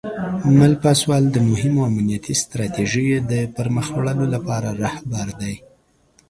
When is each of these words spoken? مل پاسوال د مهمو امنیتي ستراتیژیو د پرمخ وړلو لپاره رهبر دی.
مل 0.59 0.73
پاسوال 0.83 1.23
د 1.31 1.37
مهمو 1.49 1.81
امنیتي 1.89 2.33
ستراتیژیو 2.41 3.17
د 3.31 3.33
پرمخ 3.55 3.87
وړلو 3.93 4.25
لپاره 4.35 4.69
رهبر 4.83 5.27
دی. 5.41 5.55